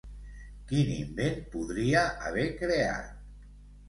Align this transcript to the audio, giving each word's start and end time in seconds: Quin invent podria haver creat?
Quin 0.69 0.87
invent 0.93 1.37
podria 1.55 2.01
haver 2.29 2.47
creat? 2.63 3.13